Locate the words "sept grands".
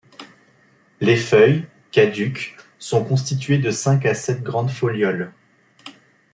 4.15-4.67